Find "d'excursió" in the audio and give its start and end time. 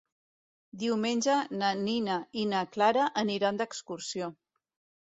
3.63-4.37